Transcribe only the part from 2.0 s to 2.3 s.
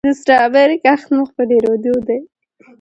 دی.